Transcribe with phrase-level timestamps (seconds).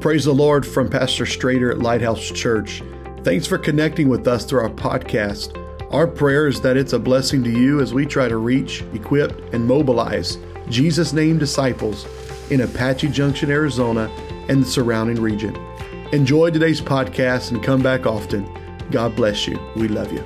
[0.00, 2.84] Praise the Lord from Pastor Strader at Lighthouse Church.
[3.24, 5.60] Thanks for connecting with us through our podcast.
[5.92, 9.52] Our prayer is that it's a blessing to you as we try to reach, equip,
[9.52, 10.38] and mobilize
[10.68, 12.06] Jesus' name disciples
[12.48, 14.08] in Apache Junction, Arizona,
[14.48, 15.56] and the surrounding region.
[16.12, 18.48] Enjoy today's podcast and come back often.
[18.92, 19.58] God bless you.
[19.74, 20.24] We love you.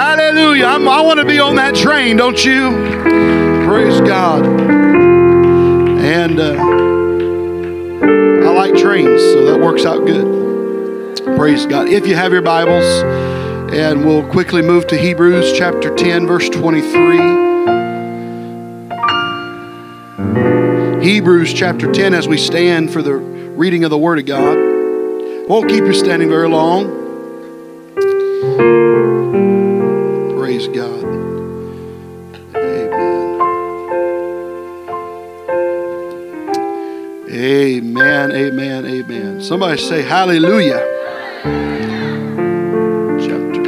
[0.00, 0.64] Hallelujah.
[0.64, 2.70] I'm, i want to be on that train, don't you?
[3.66, 4.46] Praise God.
[4.46, 6.54] And uh,
[8.48, 11.36] I like trains, so that works out good.
[11.36, 11.88] Praise God.
[11.88, 12.86] If you have your Bibles,
[13.74, 17.18] and we'll quickly move to Hebrews chapter 10, verse 23.
[21.04, 24.56] Hebrews chapter 10 as we stand for the reading of the Word of God.
[25.46, 27.00] Won't keep you standing very long.
[30.72, 31.04] God.
[32.54, 33.10] Amen.
[37.30, 39.42] Amen, amen, amen.
[39.42, 40.78] Somebody say hallelujah.
[43.20, 43.62] Chapter.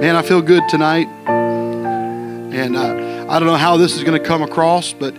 [0.00, 1.06] Man, I feel good tonight.
[1.26, 5.14] And uh, I don't know how this is going to come across, but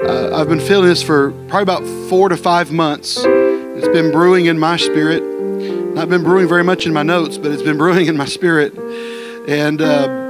[0.00, 3.18] uh, I've been feeling this for probably about four to five months.
[3.24, 5.22] It's been brewing in my spirit.
[5.22, 8.76] Not been brewing very much in my notes, but it's been brewing in my spirit.
[9.48, 10.27] And uh,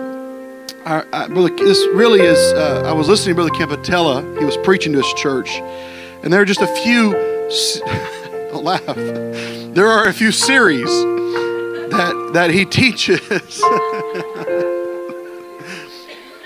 [0.89, 2.39] Brother, this really is.
[2.55, 4.39] Uh, I was listening to Brother Campatella.
[4.39, 5.59] He was preaching to his church,
[6.23, 7.13] and there are just a few.
[8.51, 8.97] don't laugh.
[9.75, 10.89] There are a few series
[11.91, 13.21] that that he teaches.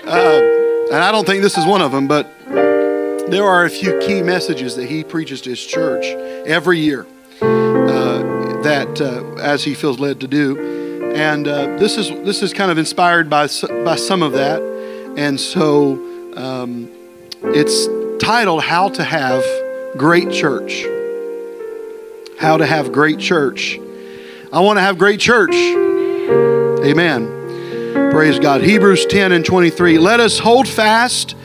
[0.05, 2.29] Uh, and I don't think this is one of them, but
[3.29, 6.03] there are a few key messages that he preaches to his church
[6.45, 7.07] every year
[7.41, 10.82] uh, that uh, as he feels led to do
[11.13, 13.47] and uh, this is this is kind of inspired by
[13.83, 14.61] by some of that.
[15.15, 15.93] And so
[16.35, 16.89] um,
[17.43, 17.87] it's
[18.23, 19.43] titled how to have
[19.95, 20.85] great church.
[22.39, 23.77] How to have great church.
[24.51, 25.53] I want to have great church.
[25.53, 27.27] Amen.
[28.11, 28.61] Praise god.
[28.61, 31.35] Hebrews 10 and 23 let us hold fast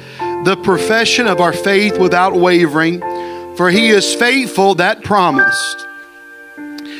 [0.44, 3.00] the profession of our faith without wavering,
[3.56, 5.86] for he is faithful that promised.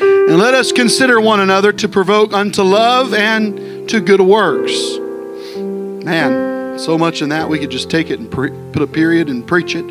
[0.01, 4.97] And let us consider one another to provoke unto love and to good works.
[5.57, 9.27] Man, so much in that we could just take it and pre- put a period
[9.29, 9.85] and preach it.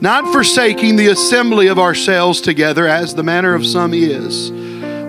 [0.00, 4.50] Not forsaking the assembly of ourselves together, as the manner of some is,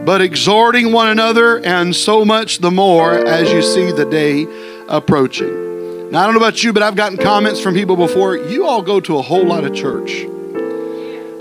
[0.06, 4.48] but exhorting one another, and so much the more as you see the day
[4.88, 6.12] approaching.
[6.12, 8.38] Now, I don't know about you, but I've gotten comments from people before.
[8.38, 10.26] You all go to a whole lot of church.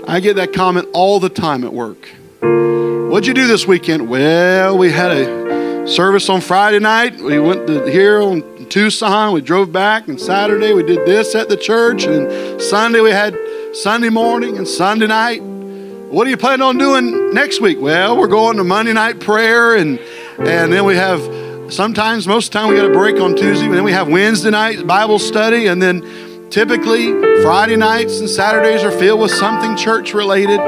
[0.09, 2.09] I get that comment all the time at work.
[2.41, 4.09] What'd you do this weekend?
[4.09, 7.19] Well, we had a service on Friday night.
[7.19, 9.33] We went to here on Tucson.
[9.33, 13.37] We drove back, and Saturday we did this at the church, and Sunday we had
[13.73, 15.41] Sunday morning and Sunday night.
[15.41, 17.79] What are you planning on doing next week?
[17.79, 19.99] Well, we're going to Monday night prayer, and
[20.39, 21.21] and then we have
[21.69, 24.07] Sometimes, most of the time, we got a break on Tuesday, and then we have
[24.07, 26.01] Wednesday night Bible study, and then
[26.49, 27.11] typically
[27.41, 30.61] Friday nights and Saturdays are filled with something church related.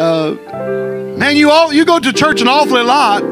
[0.00, 0.32] Uh,
[1.18, 3.22] man, you all you go to church an awfully lot.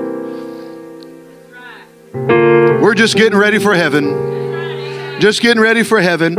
[2.13, 5.19] We're just getting ready for heaven.
[5.19, 6.35] Just getting ready for heaven.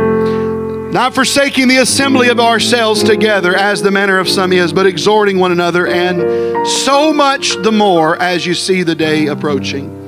[0.92, 5.40] Not forsaking the assembly of ourselves together as the manner of some is, but exhorting
[5.40, 9.99] one another, and so much the more as you see the day approaching.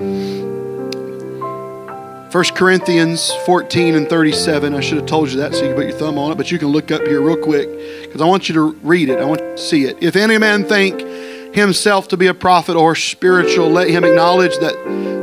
[2.32, 4.74] 1 Corinthians 14 and 37.
[4.74, 6.50] I should have told you that so you can put your thumb on it, but
[6.50, 7.68] you can look up here real quick
[8.04, 9.18] because I want you to read it.
[9.18, 10.02] I want you to see it.
[10.02, 14.72] If any man think himself to be a prophet or spiritual, let him acknowledge that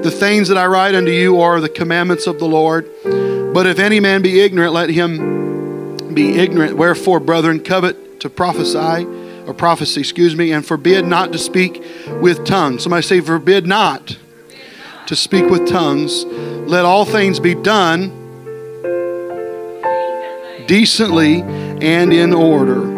[0.03, 2.87] the things that I write unto you are the commandments of the Lord.
[3.03, 6.77] But if any man be ignorant, let him be ignorant.
[6.77, 9.05] Wherefore, brethren, covet to prophesy,
[9.47, 11.83] or prophecy, excuse me, and forbid not to speak
[12.21, 12.83] with tongues.
[12.83, 14.15] Somebody say, forbid not
[15.07, 16.23] to speak with tongues.
[16.69, 18.09] Let all things be done
[20.67, 22.95] decently and in order.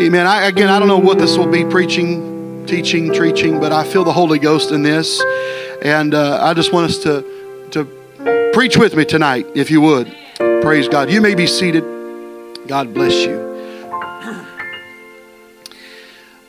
[0.00, 0.26] Amen.
[0.26, 4.02] I, again, I don't know what this will be preaching, teaching, preaching, but I feel
[4.02, 5.22] the Holy Ghost in this.
[5.82, 10.06] And uh, I just want us to, to preach with me tonight, if you would.
[10.62, 11.10] Praise God.
[11.10, 11.84] You may be seated.
[12.66, 13.36] God bless you.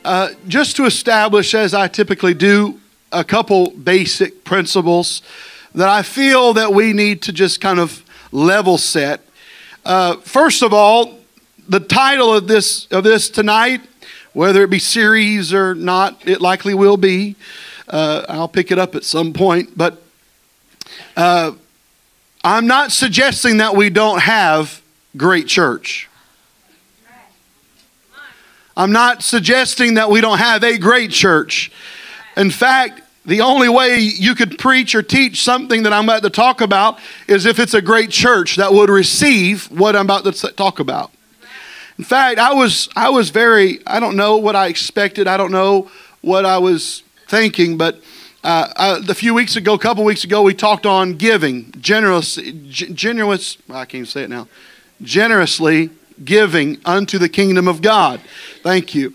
[0.02, 2.80] Uh, just to establish, as I typically do,
[3.12, 5.20] a couple basic principles
[5.74, 9.20] that I feel that we need to just kind of level set.
[9.84, 11.18] Uh, first of all,
[11.68, 13.80] the title of this of this tonight,
[14.32, 17.36] whether it be series or not, it likely will be.
[17.88, 20.02] Uh, I'll pick it up at some point, but
[21.16, 21.52] uh,
[22.42, 24.82] I'm not suggesting that we don't have
[25.16, 26.08] great church.
[28.76, 31.70] I'm not suggesting that we don't have a great church.
[32.36, 36.30] In fact, the only way you could preach or teach something that I'm about to
[36.30, 40.52] talk about is if it's a great church that would receive what I'm about to
[40.52, 41.10] talk about.
[41.96, 45.26] In fact, I was I was very I don't know what I expected.
[45.26, 45.90] I don't know
[46.20, 48.00] what I was thinking, but
[48.42, 52.36] uh, uh, a few weeks ago, a couple weeks ago, we talked on giving, generous,
[52.68, 53.56] generous.
[53.70, 54.48] I can't say it now.
[55.00, 55.88] Generously
[56.22, 58.20] giving unto the kingdom of God.
[58.62, 59.14] Thank you.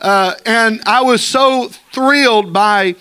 [0.00, 2.94] Uh, and I was so thrilled by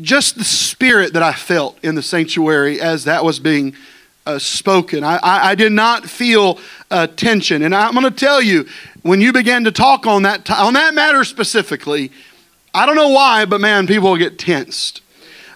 [0.00, 3.74] just the spirit that I felt in the sanctuary as that was being
[4.26, 5.04] uh, spoken.
[5.04, 6.58] I, I, I, did not feel
[6.90, 7.62] uh, tension.
[7.62, 8.66] And I'm going to tell you,
[9.02, 12.12] when you began to talk on that, t- on that matter specifically,
[12.72, 15.02] I don't know why, but man, people get tensed.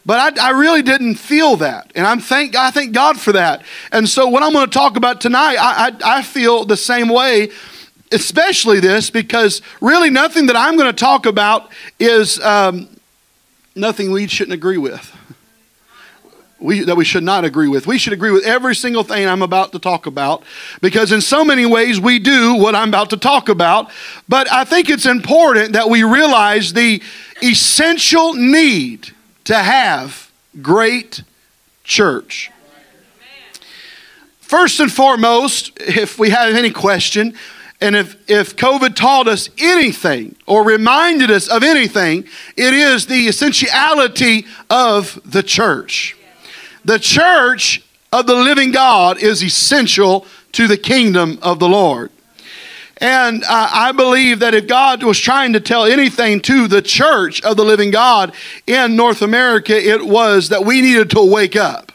[0.04, 1.90] But I, I, really didn't feel that.
[1.94, 3.62] And I'm thank, I thank God for that.
[3.90, 7.08] And so, what I'm going to talk about tonight, I, I, I feel the same
[7.08, 7.50] way,
[8.12, 12.88] especially this, because really nothing that I'm going to talk about is um,
[13.76, 15.14] nothing we shouldn't agree with.
[16.58, 17.86] We, that we should not agree with.
[17.86, 20.42] We should agree with every single thing I'm about to talk about
[20.80, 23.90] because, in so many ways, we do what I'm about to talk about.
[24.26, 27.02] But I think it's important that we realize the
[27.42, 29.10] essential need
[29.44, 30.32] to have
[30.62, 31.22] great
[31.84, 32.50] church.
[34.40, 37.34] First and foremost, if we have any question,
[37.80, 42.24] and if, if COVID taught us anything or reminded us of anything,
[42.56, 46.16] it is the essentiality of the church.
[46.84, 47.82] The church
[48.12, 52.10] of the living God is essential to the kingdom of the Lord.
[52.98, 57.42] And uh, I believe that if God was trying to tell anything to the church
[57.42, 58.32] of the living God
[58.66, 61.92] in North America, it was that we needed to wake up.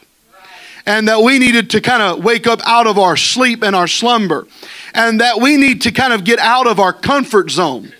[0.84, 3.86] And that we needed to kind of wake up out of our sleep and our
[3.86, 4.46] slumber.
[4.94, 7.92] And that we need to kind of get out of our comfort zone.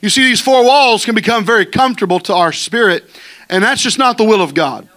[0.00, 3.04] You see, these four walls can become very comfortable to our spirit,
[3.50, 4.88] and that's just not the will of God.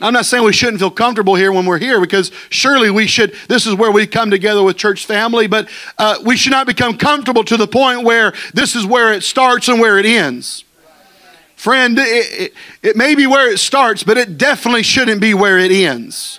[0.00, 3.34] I'm not saying we shouldn't feel comfortable here when we're here because surely we should.
[3.48, 6.98] This is where we come together with church family, but uh, we should not become
[6.98, 10.63] comfortable to the point where this is where it starts and where it ends.
[11.64, 12.02] Friend, it,
[12.40, 16.38] it, it may be where it starts, but it definitely shouldn't be where it ends.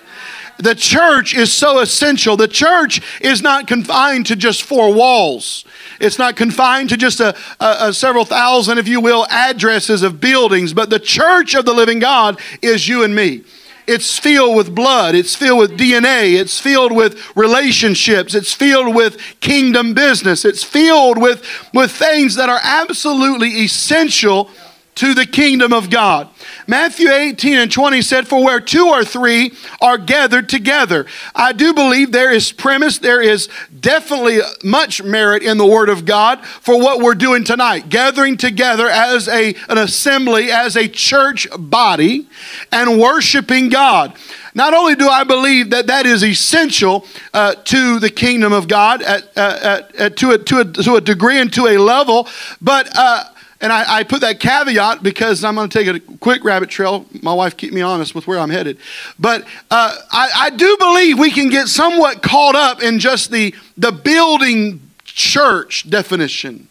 [0.59, 2.37] The church is so essential.
[2.37, 5.65] The church is not confined to just four walls.
[5.99, 10.21] It's not confined to just a, a, a, several thousand, if you will, addresses of
[10.21, 13.45] buildings, but the church of the living God is you and me.
[13.87, 15.15] It's filled with blood.
[15.15, 16.39] It's filled with DNA.
[16.39, 18.35] It's filled with relationships.
[18.35, 20.45] It's filled with kingdom business.
[20.45, 21.43] It's filled with,
[21.73, 24.51] with things that are absolutely essential
[24.95, 26.29] to the kingdom of God.
[26.67, 29.51] Matthew 18 and 20 said, For where two or three
[29.81, 31.05] are gathered together.
[31.35, 36.05] I do believe there is premise, there is definitely much merit in the Word of
[36.05, 37.89] God for what we're doing tonight.
[37.89, 42.27] Gathering together as a, an assembly, as a church body,
[42.71, 44.15] and worshiping God.
[44.53, 49.01] Not only do I believe that that is essential uh, to the kingdom of God
[49.01, 52.29] at, uh, at, at, to, a, to, a, to a degree and to a level,
[52.61, 53.25] but uh,
[53.61, 57.05] and I, I, put that caveat because I'm going to take a quick rabbit trail.
[57.21, 58.77] My wife keep me honest with where I'm headed.
[59.17, 63.55] But uh, I, I do believe we can get somewhat caught up in just the,
[63.77, 66.67] the building church definition.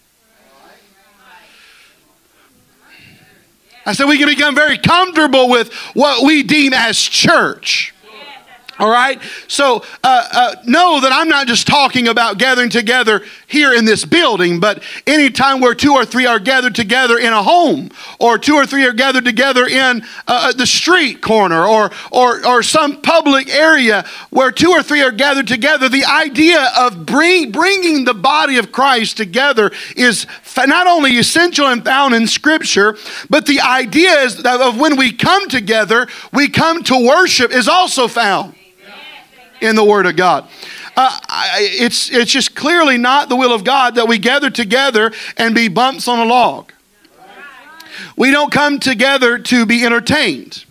[3.87, 7.94] I said we can become very comfortable with what we deem as church.
[8.79, 9.21] All right?
[9.47, 14.05] So uh, uh, know that I'm not just talking about gathering together here in this
[14.05, 18.55] building, but anytime where two or three are gathered together in a home, or two
[18.55, 23.01] or three are gathered together in uh, uh, the street corner, or, or, or some
[23.01, 28.15] public area where two or three are gathered together, the idea of bring, bringing the
[28.15, 30.27] body of Christ together is
[30.57, 32.97] not only essential and found in Scripture,
[33.31, 38.55] but the idea of when we come together, we come to worship is also found
[39.61, 40.49] in the Word of God.
[40.97, 41.19] Uh,
[41.59, 45.69] it's, it's just clearly not the will of God that we gather together and be
[45.69, 46.73] bumps on a log.
[48.17, 50.65] We don't come together to be entertained.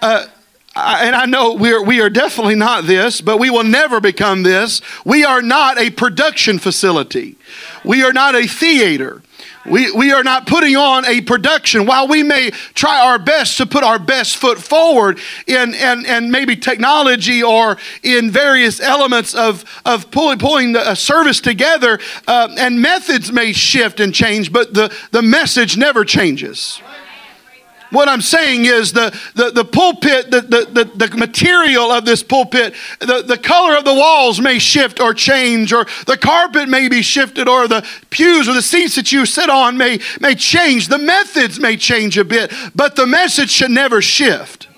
[0.00, 0.26] Uh,
[0.74, 4.42] and I know we are, we are definitely not this, but we will never become
[4.42, 4.80] this.
[5.04, 7.36] We are not a production facility.
[7.84, 9.22] We are not a theater.
[9.64, 11.86] We, we are not putting on a production.
[11.86, 16.30] While we may try our best to put our best foot forward in, in, in
[16.30, 22.80] maybe technology or in various elements of, of pulling, pulling the service together, uh, and
[22.80, 26.80] methods may shift and change, but the, the message never changes.
[27.92, 32.22] What I'm saying is the, the, the pulpit, the, the, the, the material of this
[32.22, 36.88] pulpit, the, the color of the walls may shift or change, or the carpet may
[36.88, 40.88] be shifted, or the pews or the seats that you sit on may, may change.
[40.88, 44.68] The methods may change a bit, but the message should never shift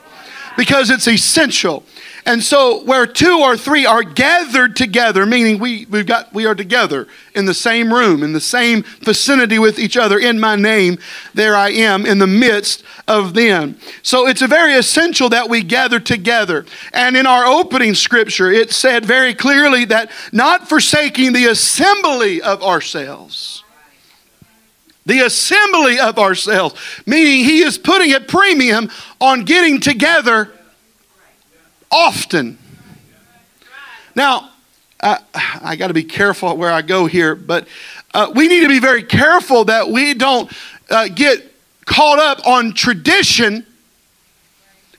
[0.56, 1.84] because it's essential.
[2.26, 6.54] And so where two or three are gathered together, meaning we, we've got we are
[6.54, 10.98] together in the same room, in the same vicinity with each other, in my name,
[11.34, 13.78] there I am in the midst of them.
[14.02, 16.64] So it's very essential that we gather together.
[16.94, 22.62] And in our opening scripture, it said very clearly that not forsaking the assembly of
[22.62, 23.60] ourselves
[25.06, 28.90] the assembly of ourselves, meaning he is putting a premium
[29.20, 30.50] on getting together
[31.94, 32.58] often.
[34.16, 34.50] Now,
[35.00, 37.68] uh, I got to be careful where I go here, but
[38.12, 40.50] uh, we need to be very careful that we don't
[40.90, 41.52] uh, get
[41.84, 43.66] caught up on tradition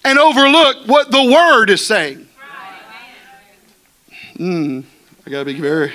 [0.06, 2.28] and overlook what the Word is saying.
[4.38, 4.84] Mm,
[5.26, 5.92] I got to be very.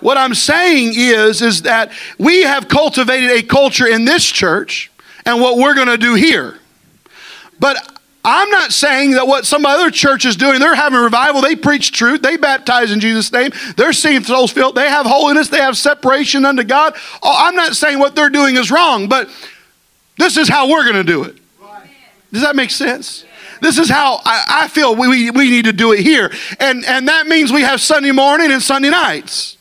[0.00, 4.90] What I'm saying is, is that we have cultivated a culture in this church
[5.24, 6.58] and what we're going to do here.
[7.58, 7.95] But
[8.26, 11.92] I'm not saying that what some other church is doing, they're having revival, they preach
[11.92, 15.78] truth, they baptize in Jesus' name, they're seeing souls filled, they have holiness, they have
[15.78, 16.96] separation unto God.
[17.22, 19.30] Oh, I'm not saying what they're doing is wrong, but
[20.18, 21.36] this is how we're going to do it.
[22.32, 23.24] Does that make sense?
[23.62, 26.32] This is how I, I feel we, we need to do it here.
[26.58, 29.56] And, and that means we have Sunday morning and Sunday nights.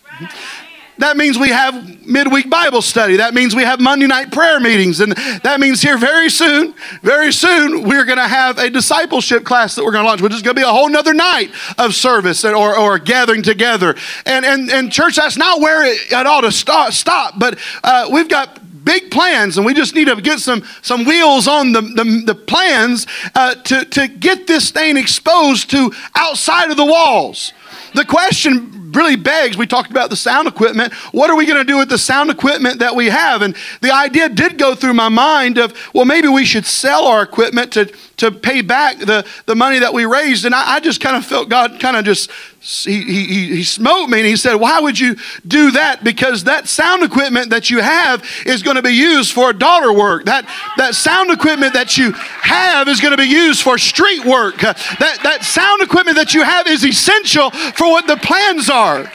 [0.98, 3.18] That means we have midweek Bible study.
[3.18, 5.02] That means we have Monday night prayer meetings.
[5.02, 5.12] And
[5.44, 9.84] that means here very soon, very soon, we're going to have a discipleship class that
[9.84, 12.46] we're going to launch, which is going to be a whole nother night of service
[12.46, 13.96] or, or gathering together.
[14.25, 18.08] And, and, and church, that's not where it, it ought to stop, stop but uh,
[18.12, 21.82] we've got big plans, and we just need to get some, some wheels on the,
[21.82, 27.52] the, the plans uh, to, to get this thing exposed to outside of the walls.
[27.96, 30.94] The question really begs, we talked about the sound equipment.
[31.12, 33.42] What are we going to do with the sound equipment that we have?
[33.42, 37.22] And the idea did go through my mind of, well, maybe we should sell our
[37.22, 37.86] equipment to,
[38.18, 40.46] to pay back the, the money that we raised.
[40.46, 42.32] And I, I just kind of felt God kind of just,
[42.66, 45.16] he, he, he smote me and he said, why would you
[45.48, 46.04] do that?
[46.04, 50.26] Because that sound equipment that you have is going to be used for daughter work.
[50.26, 50.46] That,
[50.78, 54.58] that sound equipment that you have is going to be used for street work.
[54.58, 59.12] That, that sound equipment that you have is essential for what the plans are.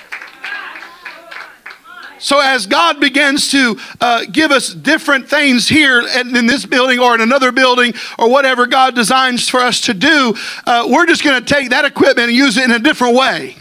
[2.20, 7.14] So, as God begins to uh, give us different things here in this building or
[7.14, 10.34] in another building or whatever God designs for us to do,
[10.66, 13.56] uh, we're just going to take that equipment and use it in a different way.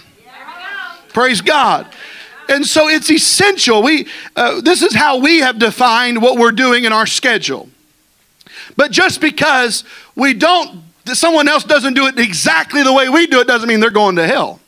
[1.13, 1.87] Praise God.
[2.49, 3.81] And so it's essential.
[3.81, 7.69] We, uh, this is how we have defined what we're doing in our schedule.
[8.75, 9.85] But just because
[10.15, 13.79] we don't, someone else doesn't do it exactly the way we do it, doesn't mean
[13.79, 14.59] they're going to hell.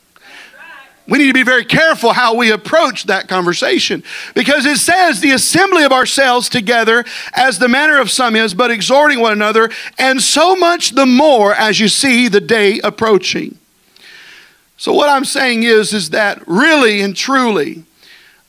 [1.08, 4.04] We need to be very careful how we approach that conversation
[4.34, 7.04] because it says the assembly of ourselves together
[7.34, 11.54] as the manner of some is, but exhorting one another, and so much the more
[11.54, 13.58] as you see the day approaching.
[14.76, 17.84] So, what I'm saying is, is that really and truly,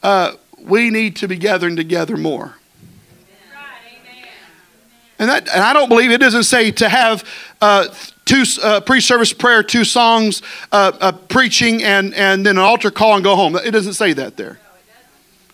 [0.02, 2.58] uh, we need to be gathering together more.
[5.20, 7.24] And, that, and I don't believe it doesn't say to have
[7.62, 7.88] uh,
[8.26, 13.16] two uh, pre-service prayer, two songs, uh, uh, preaching, and and then an altar call
[13.16, 13.56] and go home.
[13.56, 14.60] It doesn't say that there.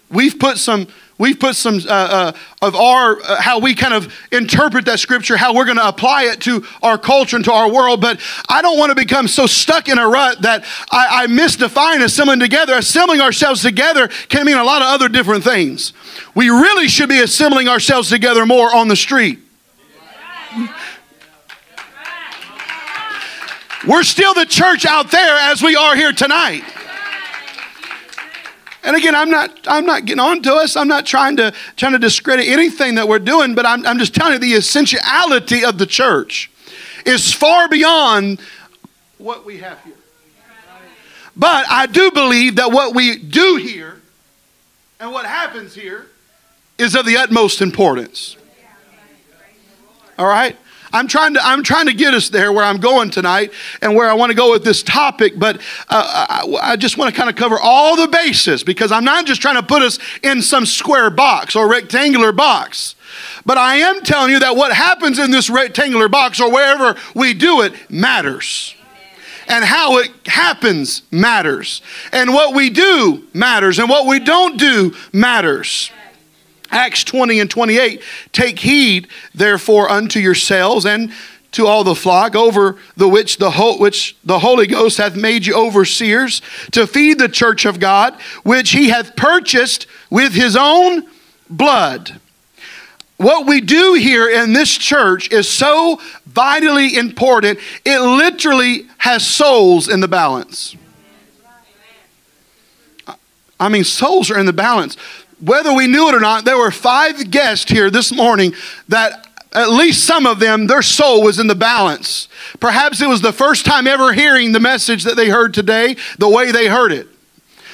[0.09, 0.87] We've put some.
[1.17, 5.53] We've put some uh, uh, of our how we kind of interpret that scripture, how
[5.53, 7.99] we're going to apply it to our culture and to our world.
[7.99, 12.01] But I don't want to become so stuck in a rut that I, I misdefine
[12.01, 12.73] assembling together.
[12.77, 15.91] Assembling ourselves together can mean a lot of other different things.
[16.35, 19.39] We really should be assembling ourselves together more on the street.
[23.89, 26.61] We're still the church out there as we are here tonight.
[28.83, 30.75] And again, I'm not, I'm not getting on to us.
[30.75, 34.13] I'm not trying to, trying to discredit anything that we're doing, but I'm, I'm just
[34.13, 36.51] telling you the essentiality of the church
[37.03, 38.39] is far beyond
[39.17, 39.95] what we have here.
[41.35, 43.99] But I do believe that what we do here
[44.99, 46.05] and what happens here
[46.77, 48.37] is of the utmost importance.
[50.19, 50.55] All right?
[50.91, 54.09] I'm trying to I'm trying to get us there where I'm going tonight and where
[54.09, 55.57] I want to go with this topic, but
[55.89, 59.25] uh, I, I, just want to kind of cover all the bases because I'm not
[59.25, 62.95] just trying to put us in some square box or rectangular box.
[63.45, 67.33] But I am telling you that what happens in this rectangular box or wherever we
[67.33, 68.75] do it matters.
[69.47, 71.81] And how it happens matters.
[72.11, 73.79] And what we do matters.
[73.79, 75.89] And what we don't do matters.
[76.71, 81.11] Acts 20 and 28 Take heed, therefore, unto yourselves and
[81.51, 83.49] to all the flock over the which the,
[83.79, 88.71] which the Holy Ghost hath made you overseers to feed the church of God, which
[88.71, 91.07] he hath purchased with his own
[91.49, 92.19] blood.
[93.17, 99.89] What we do here in this church is so vitally important, it literally has souls
[99.89, 100.75] in the balance.
[103.59, 104.95] I mean, souls are in the balance.
[105.41, 108.53] Whether we knew it or not, there were five guests here this morning
[108.89, 112.27] that at least some of them, their soul was in the balance.
[112.59, 116.29] Perhaps it was the first time ever hearing the message that they heard today the
[116.29, 117.07] way they heard it.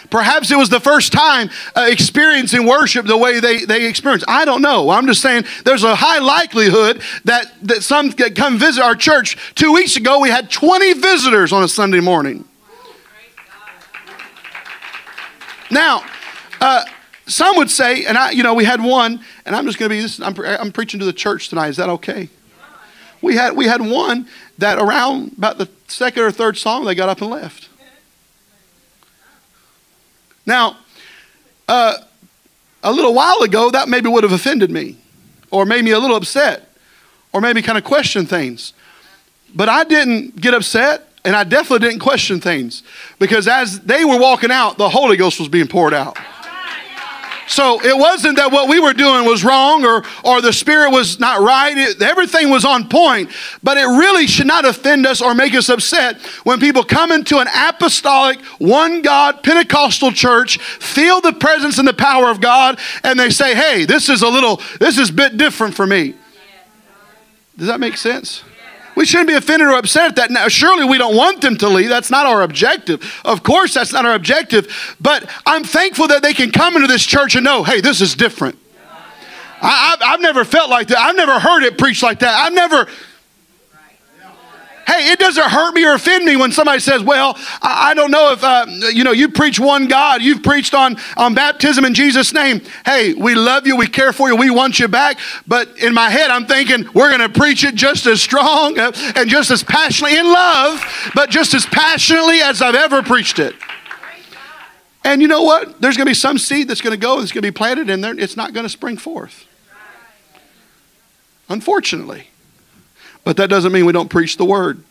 [0.09, 4.25] Perhaps it was the first time uh, experiencing worship the way they, they experienced.
[4.27, 4.89] I don't know.
[4.89, 9.37] I'm just saying there's a high likelihood that, that some come visit our church.
[9.55, 12.45] Two weeks ago, we had 20 visitors on a Sunday morning.
[15.71, 16.05] Now,
[16.61, 16.85] uh,
[17.27, 19.95] some would say, and I, you know, we had one, and I'm just going to
[19.95, 20.19] be this.
[20.19, 21.69] I'm, I'm preaching to the church tonight.
[21.69, 22.29] Is that okay?
[23.21, 24.27] We had we had one
[24.59, 27.69] that around about the second or third song they got up and left.
[30.45, 30.77] Now,
[31.67, 31.95] uh,
[32.83, 34.97] a little while ago, that maybe would have offended me,
[35.49, 36.69] or made me a little upset,
[37.33, 38.73] or maybe kind of question things.
[39.55, 42.83] But I didn't get upset, and I definitely didn't question things
[43.17, 46.15] because as they were walking out, the Holy Ghost was being poured out.
[47.47, 51.19] So it wasn't that what we were doing was wrong or, or the spirit was
[51.19, 51.77] not right.
[51.77, 53.29] It, everything was on point.
[53.61, 57.39] But it really should not offend us or make us upset when people come into
[57.39, 63.19] an apostolic, one God, Pentecostal church, feel the presence and the power of God, and
[63.19, 66.15] they say, hey, this is a little, this is a bit different for me.
[67.57, 68.43] Does that make sense?
[68.95, 70.31] We shouldn't be offended or upset at that.
[70.31, 71.89] Now, surely we don't want them to leave.
[71.89, 73.21] That's not our objective.
[73.25, 74.95] Of course, that's not our objective.
[75.01, 78.15] But I'm thankful that they can come into this church and know, hey, this is
[78.15, 78.57] different.
[79.61, 80.97] I, have never felt like that.
[80.97, 82.35] I've never heard it preached like that.
[82.35, 82.87] I've never
[84.87, 88.11] Hey, it doesn't hurt me or offend me when somebody says, Well, I, I don't
[88.11, 91.93] know if, uh, you know, you preach one God, you've preached on, on baptism in
[91.93, 92.61] Jesus' name.
[92.85, 95.17] Hey, we love you, we care for you, we want you back.
[95.47, 98.77] But in my head, I'm thinking, we're going to preach it just as strong
[99.15, 100.83] and just as passionately in love,
[101.15, 103.55] but just as passionately as I've ever preached it.
[105.03, 105.81] And you know what?
[105.81, 107.89] There's going to be some seed that's going to go, that's going to be planted
[107.89, 109.45] in there, it's not going to spring forth.
[111.49, 112.27] Unfortunately.
[113.25, 114.81] But that doesn't mean we don't preach the word.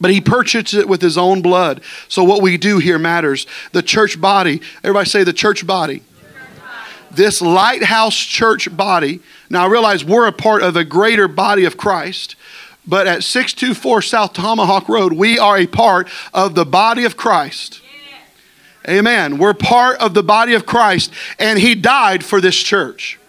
[0.00, 1.82] But he purchased it with his own blood.
[2.08, 3.46] So what we do here matters.
[3.72, 6.02] The church body, everybody say the church body.
[7.10, 9.20] This lighthouse church body.
[9.50, 12.36] Now I realize we're a part of a greater body of Christ.
[12.86, 17.82] But at 624 South Tomahawk Road, we are a part of the body of Christ.
[18.88, 19.36] Amen.
[19.38, 23.19] We're part of the body of Christ, and He died for this church.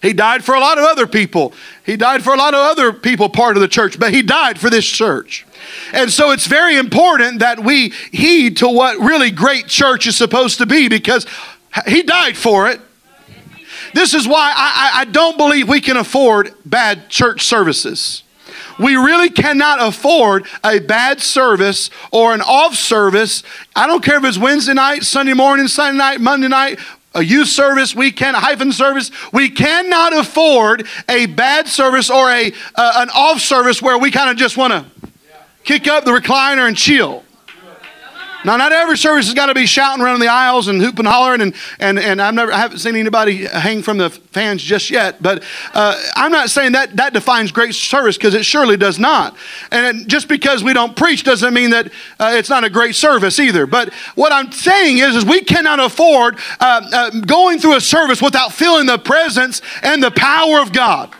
[0.00, 1.52] He died for a lot of other people.
[1.84, 4.58] He died for a lot of other people part of the church, but he died
[4.58, 5.46] for this church.
[5.92, 10.58] And so it's very important that we heed to what really great church is supposed
[10.58, 11.26] to be because
[11.86, 12.80] he died for it.
[13.94, 18.22] This is why I, I, don't believe we can afford bad church services.
[18.78, 23.42] We really cannot afford a bad service or an off service.
[23.74, 26.78] I don't care if it's Wednesday night, Sunday morning, Sunday night, Monday night,
[27.14, 29.10] a youth service, we can hyphen service.
[29.32, 34.30] We cannot afford a bad service or a uh, an off service where we kind
[34.30, 35.10] of just want to
[35.64, 37.24] kick up the recliner and chill.
[38.44, 41.08] Now, not every service has got to be shouting around the aisles and hooping and
[41.08, 44.90] hollering, and, and, and I've never, I haven't seen anybody hang from the fans just
[44.90, 45.20] yet.
[45.20, 45.42] But
[45.74, 49.36] uh, I'm not saying that that defines great service because it surely does not.
[49.72, 51.86] And just because we don't preach doesn't mean that
[52.20, 53.66] uh, it's not a great service either.
[53.66, 58.22] But what I'm saying is, is we cannot afford uh, uh going through a service
[58.22, 61.14] without feeling the presence and the power of God.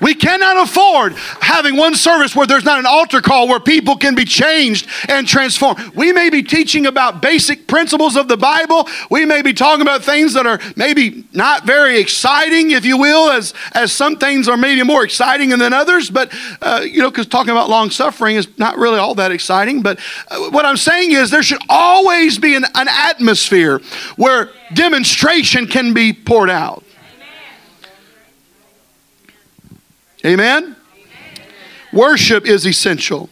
[0.00, 4.14] We cannot afford having one service where there's not an altar call where people can
[4.14, 5.94] be changed and transformed.
[5.94, 8.88] We may be teaching about basic principles of the Bible.
[9.10, 13.30] We may be talking about things that are maybe not very exciting, if you will,
[13.30, 16.10] as, as some things are maybe more exciting than others.
[16.10, 16.32] But,
[16.62, 19.82] uh, you know, because talking about long suffering is not really all that exciting.
[19.82, 23.80] But uh, what I'm saying is there should always be an, an atmosphere
[24.16, 26.84] where demonstration can be poured out.
[30.24, 30.64] Amen?
[30.64, 30.76] Amen?
[31.92, 33.28] Worship is essential.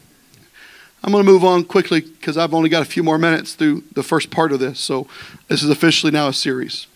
[1.02, 3.84] I'm going to move on quickly because I've only got a few more minutes through
[3.92, 4.80] the first part of this.
[4.80, 5.06] So
[5.48, 6.86] this is officially now a series.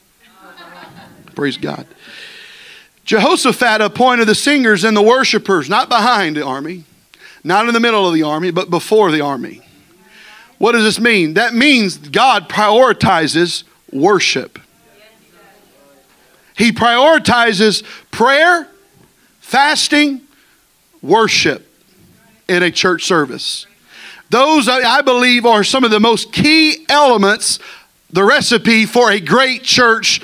[1.35, 1.87] Praise God.
[3.05, 6.85] Jehoshaphat appointed the singers and the worshipers, not behind the army,
[7.43, 9.63] not in the middle of the army, but before the army.
[10.59, 11.35] What does this mean?
[11.35, 14.59] That means God prioritizes worship.
[16.57, 18.69] he prioritizes prayer,
[19.51, 20.21] fasting,
[21.03, 21.67] worship
[22.47, 23.67] in a church service.
[24.31, 27.59] Those, I believe, are some of the most key elements,
[28.13, 30.21] the recipe for a great church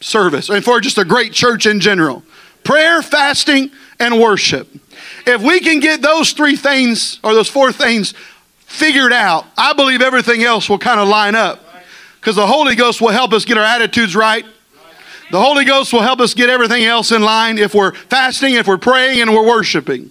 [0.00, 2.24] service and for just a great church in general
[2.64, 4.68] prayer, fasting, and worship.
[5.26, 8.14] If we can get those three things or those four things
[8.60, 11.60] figured out, I believe everything else will kind of line up
[12.18, 14.46] because the Holy Ghost will help us get our attitudes right.
[15.32, 18.66] The Holy Ghost will help us get everything else in line if we're fasting, if
[18.66, 20.10] we're praying, and we're worshiping.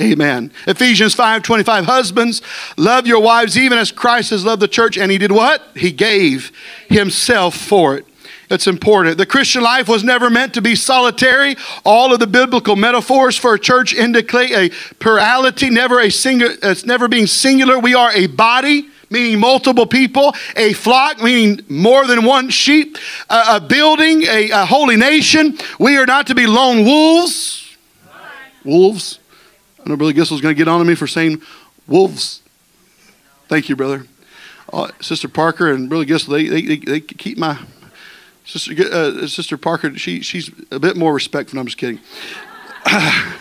[0.00, 0.50] Amen.
[0.66, 2.42] Ephesians 5:25 Husbands,
[2.76, 5.62] love your wives even as Christ has loved the church and he did what?
[5.76, 6.50] He gave
[6.88, 8.04] himself for it.
[8.50, 9.16] It's important.
[9.16, 11.56] The Christian life was never meant to be solitary.
[11.84, 16.84] All of the biblical metaphors for a church indicate a plurality, never a single it's
[16.84, 17.78] never being singular.
[17.78, 22.98] We are a body meaning multiple people, a flock, meaning more than one sheep,
[23.30, 25.56] a, a building, a, a, holy nation.
[25.78, 27.76] We are not to be lone wolves.
[28.64, 29.20] Wolves.
[29.84, 31.40] I know Brother Gissel's going to get on to me for saying
[31.86, 32.42] wolves.
[33.48, 34.06] Thank you, brother.
[34.72, 37.58] Uh, Sister Parker and Brother Gissel, they, they, they keep my
[38.44, 39.96] sister, uh, Sister Parker.
[39.96, 41.60] She, she's a bit more respectful.
[41.60, 42.00] I'm just kidding.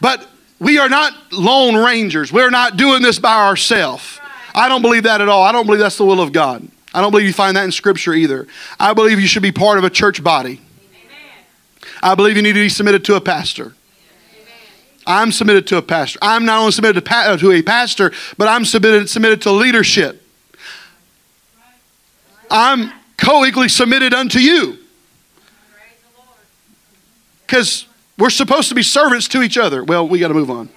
[0.00, 0.28] but
[0.60, 2.32] we are not lone rangers.
[2.32, 4.20] We're not doing this by ourselves.
[4.54, 5.44] I don't believe that at all.
[5.44, 6.66] I don't believe that's the will of God.
[6.92, 8.46] I don't believe you find that in Scripture either.
[8.80, 10.60] I believe you should be part of a church body.
[12.02, 13.74] I believe you need to be submitted to a pastor.
[15.06, 16.18] I'm submitted to a pastor.
[16.20, 19.52] I'm not only submitted to, pa- uh, to a pastor, but I'm submitted, submitted to
[19.52, 20.22] leadership.
[22.50, 24.78] I'm co equally submitted unto you.
[27.46, 27.86] Because
[28.18, 29.84] we're supposed to be servants to each other.
[29.84, 30.68] Well, we got to move on.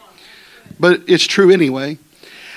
[0.80, 1.98] But it's true anyway.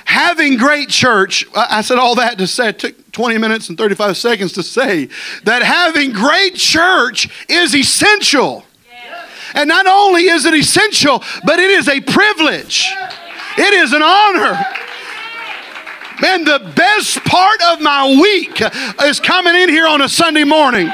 [0.04, 4.16] Having great church, I said all that to say, it took 20 minutes and 35
[4.16, 5.08] seconds to say
[5.44, 8.64] that having great church is essential.
[9.54, 12.92] And not only is it essential, but it is a privilege.
[13.56, 14.62] It is an honor.
[16.20, 18.60] Man, the best part of my week
[19.02, 20.92] is coming in here on a Sunday morning.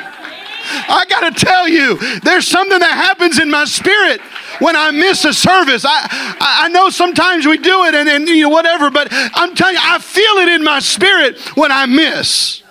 [0.71, 4.21] I got to tell you, there's something that happens in my spirit
[4.61, 5.85] when I miss a service.
[5.87, 9.75] I, I know sometimes we do it and, and you know, whatever, but I'm telling
[9.75, 12.63] you, I feel it in my spirit when I miss.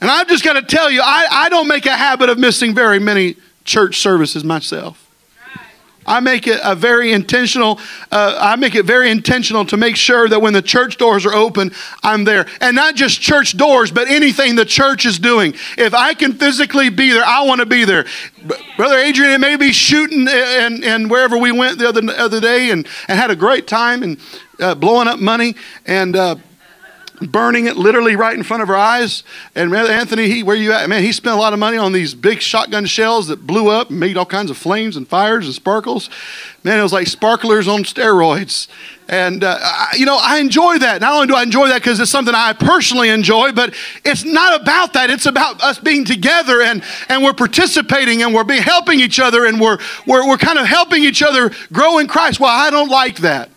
[0.00, 2.74] And I've just got to tell you, I, I don't make a habit of missing
[2.74, 5.03] very many church services myself.
[6.06, 7.78] I make it a very intentional.
[8.10, 11.34] Uh, I make it very intentional to make sure that when the church doors are
[11.34, 15.54] open, I'm there, and not just church doors, but anything the church is doing.
[15.78, 18.04] If I can physically be there, I want to be there.
[18.76, 22.70] Brother Adrian, it may be shooting and, and wherever we went the other other day,
[22.70, 24.18] and, and had a great time and
[24.60, 25.54] uh, blowing up money
[25.86, 26.16] and.
[26.16, 26.36] Uh,
[27.26, 29.22] burning it literally right in front of our eyes.
[29.54, 30.88] And Anthony, he, where you at?
[30.88, 33.90] Man, he spent a lot of money on these big shotgun shells that blew up
[33.90, 36.10] and made all kinds of flames and fires and sparkles.
[36.62, 38.68] Man, it was like sparklers on steroids.
[39.08, 41.00] And, uh, I, you know, I enjoy that.
[41.02, 44.60] Not only do I enjoy that because it's something I personally enjoy, but it's not
[44.62, 45.10] about that.
[45.10, 49.44] It's about us being together and, and we're participating and we're be helping each other
[49.44, 52.40] and we're, we're, we're kind of helping each other grow in Christ.
[52.40, 53.50] Well, I don't like that.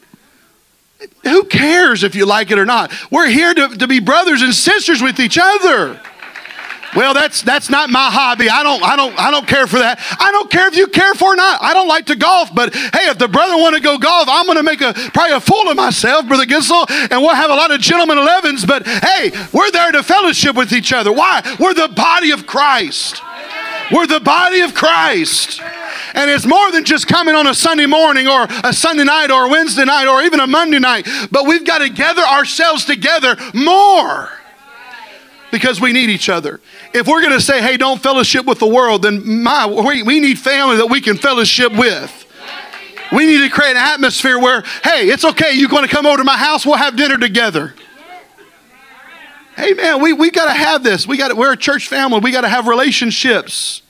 [1.24, 2.92] Who cares if you like it or not?
[3.12, 6.00] We're here to, to be brothers and sisters with each other.
[6.96, 8.50] Well, that's that's not my hobby.
[8.50, 10.00] I don't I don't I don't care for that.
[10.20, 11.62] I don't care if you care for or not.
[11.62, 14.46] I don't like to golf, but hey, if the brother want to go golf, I'm
[14.46, 17.56] going to make a probably a fool of myself, brother Gissel, and we'll have a
[17.56, 18.66] lot of gentlemen 11s.
[18.66, 21.12] But hey, we're there to fellowship with each other.
[21.12, 21.44] Why?
[21.60, 23.22] We're the body of Christ.
[23.92, 25.62] We're the body of Christ.
[26.18, 29.46] And it's more than just coming on a Sunday morning or a Sunday night or
[29.46, 33.38] a Wednesday night or even a Monday night, but we've got to gather ourselves together
[33.54, 34.32] more
[35.52, 36.60] because we need each other.
[36.92, 40.20] If we're going to say, hey, don't fellowship with the world, then my, we, we
[40.20, 42.26] need family that we can fellowship with.
[43.12, 46.18] We need to create an atmosphere where, hey, it's okay, you're going to come over
[46.18, 47.76] to my house, we'll have dinner together.
[49.56, 51.06] Hey man, we, we got to have this.
[51.06, 52.20] We got we're a church family.
[52.20, 53.84] We got to have relationships.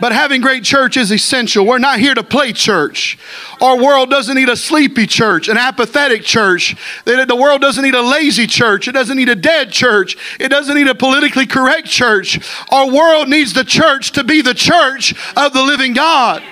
[0.00, 1.64] But having great church is essential.
[1.64, 3.16] We're not here to play church.
[3.60, 6.74] Our world doesn't need a sleepy church, an apathetic church.
[7.04, 8.88] The world doesn't need a lazy church.
[8.88, 10.16] It doesn't need a dead church.
[10.40, 12.40] It doesn't need a politically correct church.
[12.72, 16.42] Our world needs the church to be the church of the living God.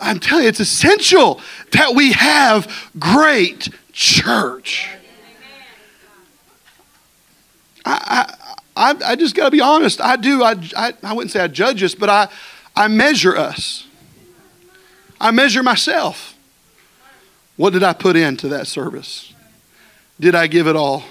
[0.00, 4.90] I'm telling you, it's essential that we have great church.
[7.86, 8.43] I, I,
[8.76, 10.00] I just got to be honest.
[10.00, 10.42] I do.
[10.42, 12.28] I, I, I wouldn't say I judge us, but I,
[12.74, 13.86] I measure us.
[15.20, 16.34] I measure myself.
[17.56, 19.32] What did I put into that service?
[20.18, 21.04] Did I give it all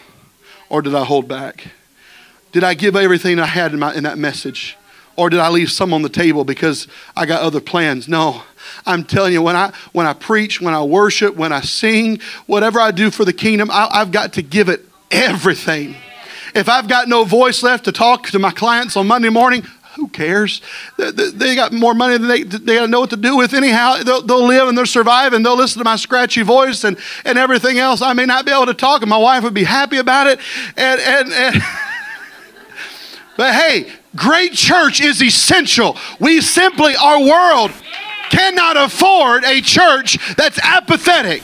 [0.70, 1.68] or did I hold back?
[2.52, 4.78] Did I give everything I had in, my, in that message?
[5.16, 8.08] Or did I leave some on the table because I got other plans?
[8.08, 8.44] No.
[8.86, 12.80] I'm telling you, when I, when I preach, when I worship, when I sing, whatever
[12.80, 15.96] I do for the kingdom, I, I've got to give it everything.
[16.56, 20.08] If I've got no voice left to talk to my clients on Monday morning, who
[20.08, 20.62] cares?
[20.98, 23.98] They, got more money than they, they got to know what to do with anyhow.
[24.04, 27.38] They'll, they'll, live and they'll survive and they'll listen to my scratchy voice and, and
[27.38, 28.02] everything else.
[28.02, 30.40] I may not be able to talk and my wife would be happy about it.
[30.76, 31.56] And, and, and
[33.38, 35.96] but hey, great church is essential.
[36.20, 37.72] We simply, our world
[38.32, 41.44] cannot afford a church that's apathetic.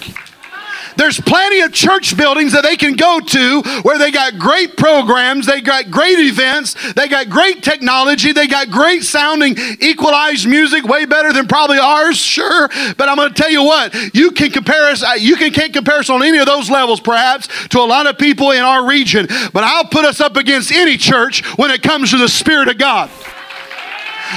[1.00, 5.46] There's plenty of church buildings that they can go to where they got great programs,
[5.46, 11.06] they got great events, they got great technology, they got great sounding equalized music, way
[11.06, 12.68] better than probably ours, sure.
[12.98, 15.72] But I'm going to tell you what, you can compare us, uh, you can, can't
[15.72, 18.86] compare us on any of those levels perhaps to a lot of people in our
[18.86, 22.68] region, but I'll put us up against any church when it comes to the Spirit
[22.68, 23.10] of God.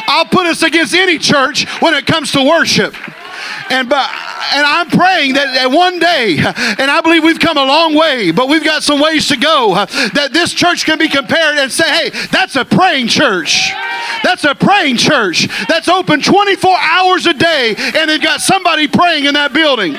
[0.07, 2.95] I'll put us against any church when it comes to worship.
[3.69, 4.09] And but
[4.55, 8.31] and I'm praying that, that one day, and I believe we've come a long way,
[8.31, 9.75] but we've got some ways to go.
[10.15, 13.71] That this church can be compared and say, hey, that's a praying church.
[14.23, 19.25] That's a praying church that's open 24 hours a day, and they've got somebody praying
[19.27, 19.97] in that building.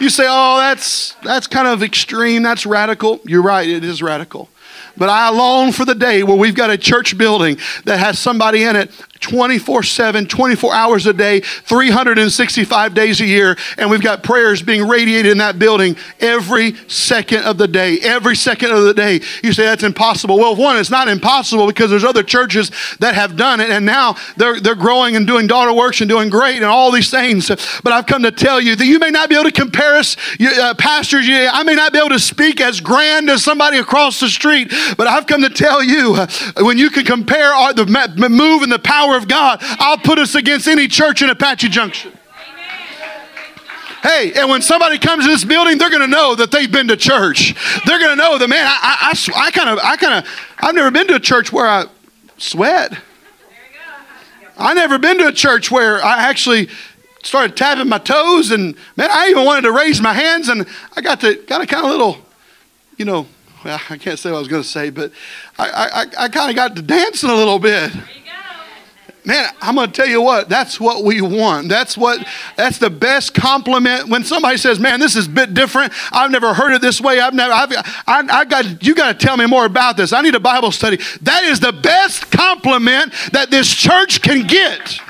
[0.00, 2.42] You say, oh, that's that's kind of extreme.
[2.42, 3.20] That's radical.
[3.24, 3.68] You're right.
[3.68, 4.48] It is radical.
[4.96, 8.64] But I long for the day where we've got a church building that has somebody
[8.64, 8.90] in it
[9.24, 13.56] 24 7, 24 hours a day, 365 days a year.
[13.78, 17.98] And we've got prayers being radiated in that building every second of the day.
[18.00, 19.22] Every second of the day.
[19.42, 20.36] You say that's impossible.
[20.36, 23.70] Well, one, it's not impossible because there's other churches that have done it.
[23.70, 27.10] And now they're, they're growing and doing daughter works and doing great and all these
[27.10, 27.48] things.
[27.48, 30.18] But I've come to tell you that you may not be able to compare us,
[30.38, 31.26] uh, pastors.
[31.30, 34.70] I may not be able to speak as grand as somebody across the street.
[34.98, 36.26] But I've come to tell you uh,
[36.58, 40.34] when you can compare the move and the power power of God, I'll put us
[40.34, 42.12] against any church in Apache Junction.
[44.02, 46.88] Hey, and when somebody comes to this building, they're going to know that they've been
[46.88, 47.54] to church.
[47.86, 51.06] They're going to know that, man, I, kind of, I kind of, I've never been
[51.06, 51.86] to a church where I
[52.36, 52.92] sweat.
[54.58, 56.68] I never been to a church where I actually
[57.22, 61.00] started tapping my toes, and man, I even wanted to raise my hands, and I
[61.00, 62.18] got to got a kind of little,
[62.98, 63.26] you know,
[63.64, 65.12] well, I can't say what I was going to say, but
[65.58, 67.90] I, I, I kind of got to dancing a little bit.
[69.26, 71.70] Man, I'm going to tell you what, that's what we want.
[71.70, 75.94] That's what that's the best compliment when somebody says, "Man, this is a bit different.
[76.12, 77.20] I've never heard it this way.
[77.20, 77.72] I've never I've,
[78.06, 80.12] I, I got you got to tell me more about this.
[80.12, 85.00] I need a Bible study." That is the best compliment that this church can get.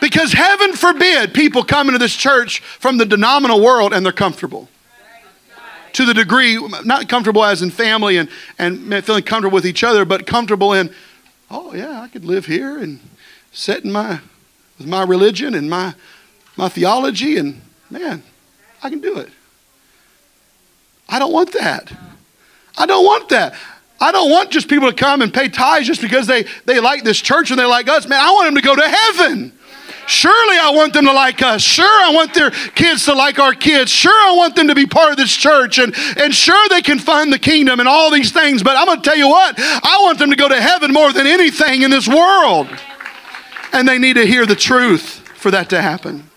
[0.00, 4.68] Because heaven forbid people come into this church from the denominational world and they're comfortable
[5.94, 10.04] to the degree, not comfortable as in family and, and feeling comfortable with each other,
[10.04, 10.92] but comfortable in
[11.54, 13.00] oh yeah, I could live here and
[13.52, 14.20] set in my
[14.78, 15.94] with my religion and my
[16.56, 18.22] my theology and man,
[18.82, 19.30] I can do it.
[21.08, 21.92] I don't want that.
[22.76, 23.54] I don't want that.
[24.00, 27.04] I don't want just people to come and pay tithes just because they, they like
[27.04, 28.06] this church and they like us.
[28.06, 29.52] Man, I want them to go to heaven.
[30.06, 31.62] Surely I want them to like us.
[31.62, 33.90] Sure, I want their kids to like our kids.
[33.90, 35.78] Sure, I want them to be part of this church.
[35.78, 38.62] And, and sure, they can find the kingdom and all these things.
[38.62, 41.12] But I'm going to tell you what, I want them to go to heaven more
[41.12, 42.68] than anything in this world.
[43.72, 46.30] And they need to hear the truth for that to happen.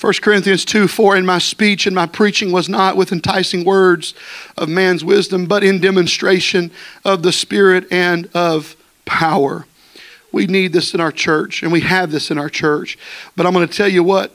[0.00, 4.12] 1 Corinthians 2 4 In my speech and my preaching was not with enticing words
[4.58, 6.70] of man's wisdom, but in demonstration
[7.06, 9.66] of the Spirit and of power
[10.34, 12.98] we need this in our church, and we have this in our church.
[13.36, 14.34] But I'm going to tell you what,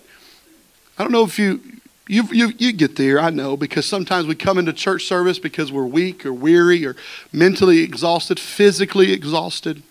[0.98, 1.62] I don't know if you,
[2.08, 5.72] you, you, you get there, I know, because sometimes we come into church service because
[5.72, 6.96] we're weak or weary or
[7.32, 9.84] mentally exhausted, physically exhausted.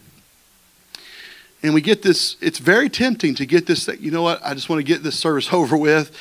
[1.62, 4.68] And we get this, it's very tempting to get this, you know what, I just
[4.68, 6.16] want to get this service over with.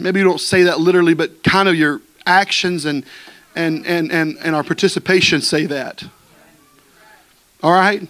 [0.00, 3.04] Maybe you don't say that literally, but kind of your actions and,
[3.56, 6.04] and, and, and, and our participation say that.
[7.62, 8.08] All right?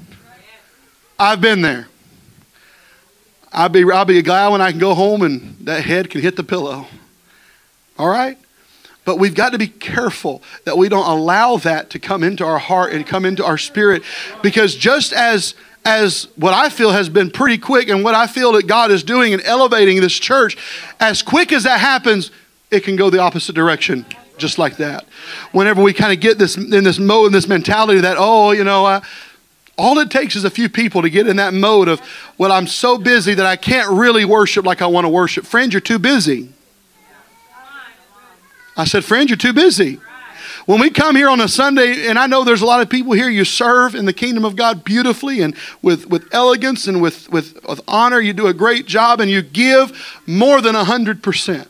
[1.22, 1.87] I've been there.
[3.52, 6.35] I'll be, I'll be glad when I can go home and that head can hit
[6.35, 6.87] the pillow.
[7.96, 8.37] All right?
[9.04, 12.58] But we've got to be careful that we don't allow that to come into our
[12.58, 14.02] heart and come into our spirit.
[14.42, 15.54] Because just as
[15.85, 19.02] as what I feel has been pretty quick and what I feel that God is
[19.02, 20.56] doing and elevating this church,
[21.00, 22.30] as quick as that happens,
[22.70, 24.06] it can go the opposite direction
[24.38, 25.04] just like that.
[25.52, 28.64] Whenever we kind of get this in this mode, in this mentality that, oh, you
[28.64, 29.02] know, I,
[29.78, 32.00] All it takes is a few people to get in that mode of,
[32.37, 35.46] well, I'm so busy that I can't really worship like I want to worship.
[35.46, 36.50] Friend, you're too busy.
[38.76, 39.98] I said, friend, you're too busy.
[40.66, 43.12] When we come here on a Sunday, and I know there's a lot of people
[43.12, 47.28] here, you serve in the kingdom of God beautifully and with, with elegance and with,
[47.30, 48.20] with, with honor.
[48.20, 51.66] You do a great job and you give more than 100%.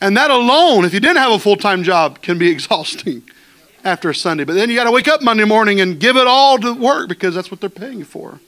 [0.00, 3.22] And that alone, if you didn't have a full time job, can be exhausting
[3.84, 4.44] after a Sunday.
[4.44, 7.08] But then you got to wake up Monday morning and give it all to work
[7.08, 8.40] because that's what they're paying you for.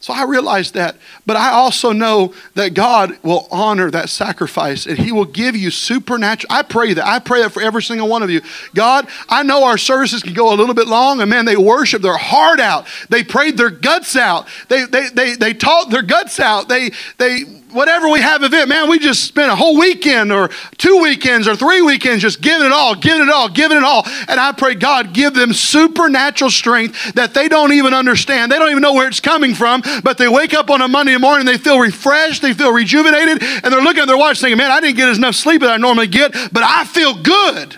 [0.00, 0.96] So I realize that.
[1.26, 5.70] But I also know that God will honor that sacrifice and He will give you
[5.72, 6.52] supernatural.
[6.52, 7.04] I pray that.
[7.04, 8.40] I pray that for every single one of you.
[8.74, 12.00] God, I know our services can go a little bit long, and man, they worship
[12.00, 12.86] their heart out.
[13.08, 14.46] They prayed their guts out.
[14.68, 16.68] They, they, they, they taught their guts out.
[16.68, 17.42] They, they
[17.72, 21.46] whatever we have of it, man, we just spent a whole weekend or two weekends
[21.46, 24.04] or three weekends just giving it all, giving it all, giving it all.
[24.28, 28.50] And I pray, God, give them supernatural strength that they don't even understand.
[28.50, 31.16] They don't even know where it's coming from, but they wake up on a Monday
[31.16, 34.70] morning, they feel refreshed, they feel rejuvenated, and they're looking at their watch thinking, man,
[34.70, 37.76] I didn't get as enough sleep that I normally get, but I feel good.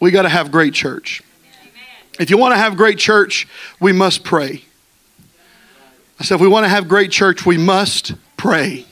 [0.00, 1.22] We got to have great church.
[2.18, 3.48] If you want to have great church,
[3.80, 4.64] we must pray.
[6.20, 8.84] I said, if we want to have great church, we must pray.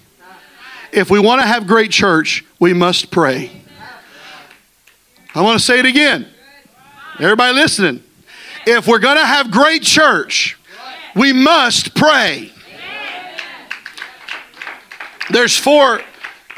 [0.92, 3.50] If we want to have great church, we must pray.
[5.34, 6.26] I want to say it again.
[7.20, 8.02] Everybody listening.
[8.66, 10.58] If we're going to have great church,
[11.14, 12.50] we must pray.
[15.30, 16.00] There's four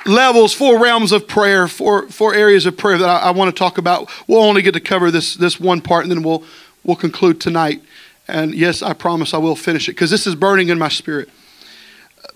[0.07, 3.59] levels, four realms of prayer, four, four areas of prayer that I, I want to
[3.59, 4.11] talk about.
[4.27, 6.45] We'll only get to cover this, this one part, and then we'll,
[6.85, 7.83] we'll conclude tonight.
[8.29, 11.29] And yes, I promise I will finish it because this is burning in my spirit.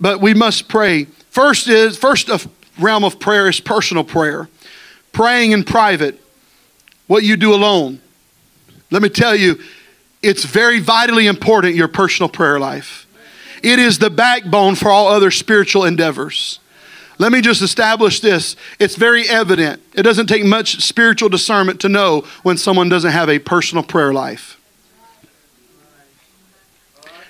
[0.00, 1.04] But we must pray.
[1.30, 2.28] First is first
[2.78, 4.48] realm of prayer is personal prayer,
[5.12, 6.20] praying in private,
[7.06, 8.00] what you do alone.
[8.90, 9.58] Let me tell you,
[10.22, 13.06] it's very vitally important your personal prayer life.
[13.62, 16.60] It is the backbone for all other spiritual endeavors.
[17.18, 18.56] Let me just establish this.
[18.78, 19.82] It's very evident.
[19.94, 24.12] It doesn't take much spiritual discernment to know when someone doesn't have a personal prayer
[24.12, 24.60] life.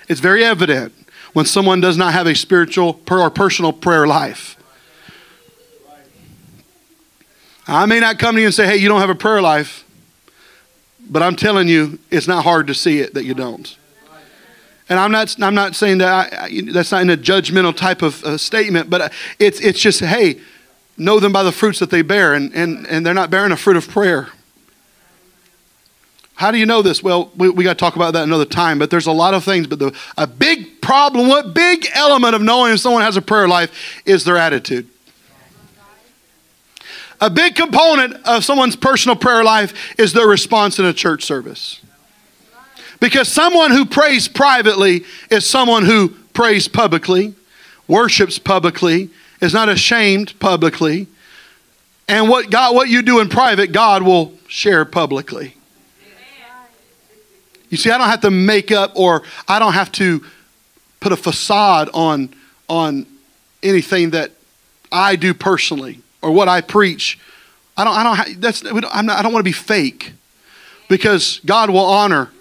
[0.09, 0.93] It's very evident
[1.33, 4.57] when someone does not have a spiritual or personal prayer life.
[7.67, 9.85] I may not come to you and say, hey, you don't have a prayer life,
[11.09, 13.77] but I'm telling you, it's not hard to see it that you don't.
[14.89, 18.23] And I'm not, I'm not saying that I, that's not in a judgmental type of
[18.23, 20.39] uh, statement, but uh, it's, it's just, hey,
[20.97, 23.57] know them by the fruits that they bear, and, and, and they're not bearing a
[23.57, 24.29] fruit of prayer.
[26.35, 27.01] How do you know this?
[27.01, 29.43] Well, we, we got to talk about that another time, but there's a lot of
[29.43, 29.65] things.
[29.65, 33.47] But the, a big problem, what big element of knowing if someone has a prayer
[33.47, 34.87] life is their attitude.
[37.19, 41.81] A big component of someone's personal prayer life is their response in a church service.
[42.99, 47.35] Because someone who prays privately is someone who prays publicly,
[47.87, 49.09] worships publicly,
[49.41, 51.07] is not ashamed publicly.
[52.07, 55.55] And what God what you do in private, God will share publicly.
[57.69, 60.23] You see, I don't have to make up or I don't have to
[60.99, 62.33] put a facade on
[62.69, 63.05] on
[63.61, 64.31] anything that
[64.91, 67.19] I do personally or what I preach.
[67.75, 70.13] I don't I don't that's I'm not, I don't want to be fake
[70.87, 72.31] because God will honor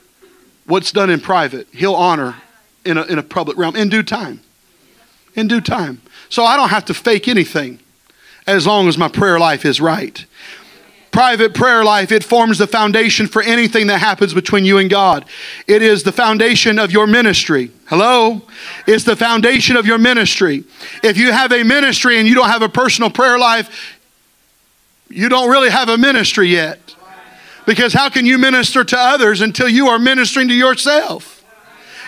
[0.66, 2.36] what's done in private, he'll honor
[2.84, 4.40] in a, in a public realm in due time.
[5.34, 6.00] In due time.
[6.28, 7.80] So I don't have to fake anything
[8.46, 10.24] as long as my prayer life is right.
[11.10, 15.24] Private prayer life, it forms the foundation for anything that happens between you and God.
[15.66, 17.70] It is the foundation of your ministry.
[17.86, 18.42] Hello?
[18.86, 20.64] It's the foundation of your ministry.
[21.02, 23.98] If you have a ministry and you don't have a personal prayer life,
[25.08, 26.95] you don't really have a ministry yet.
[27.66, 31.44] Because how can you minister to others until you are ministering to yourself?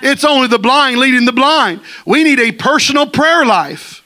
[0.01, 1.81] It's only the blind leading the blind.
[2.07, 4.05] We need a personal prayer life.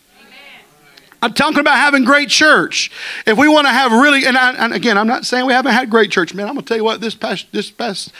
[1.20, 2.90] I'm talking about having great church.
[3.26, 5.72] If we want to have really, and, I, and, again, I'm not saying we haven't
[5.72, 6.48] had great church, man.
[6.48, 8.12] I'm gonna tell you what, this past this past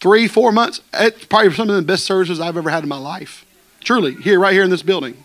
[0.00, 2.96] three, four months, it's probably some of the best services I've ever had in my
[2.96, 3.44] life.
[3.80, 5.24] Truly, here, right here in this building.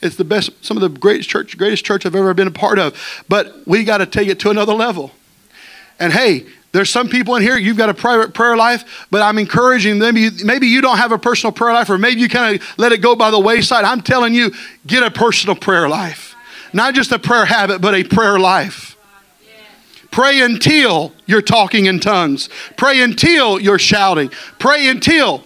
[0.00, 2.78] It's the best, some of the greatest church, greatest church I've ever been a part
[2.78, 3.24] of.
[3.28, 5.12] But we got to take it to another level.
[6.00, 9.38] And hey, there's some people in here, you've got a private prayer life, but I'm
[9.38, 10.14] encouraging them.
[10.44, 12.98] Maybe, you don't have a personal prayer life, or maybe you kind of let it
[12.98, 13.84] go by the wayside.
[13.84, 14.52] I'm telling you,
[14.86, 16.34] get a personal prayer life.
[16.72, 18.96] Not just a prayer habit, but a prayer life.
[20.12, 22.48] Pray until you're talking in tongues.
[22.76, 24.30] Pray until you're shouting.
[24.58, 25.44] Pray until.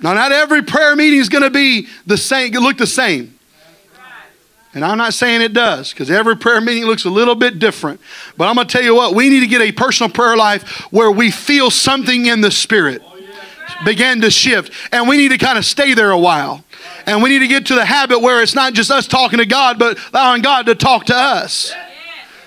[0.00, 3.37] Now, not every prayer meeting is going to be the same, look the same.
[4.78, 8.00] And I'm not saying it does because every prayer meeting looks a little bit different.
[8.36, 10.62] But I'm going to tell you what, we need to get a personal prayer life
[10.92, 13.02] where we feel something in the spirit
[13.84, 14.72] begin to shift.
[14.92, 16.62] And we need to kind of stay there a while.
[17.06, 19.46] And we need to get to the habit where it's not just us talking to
[19.46, 21.72] God, but allowing God to talk to us.